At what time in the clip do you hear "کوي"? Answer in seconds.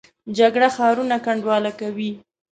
1.79-2.09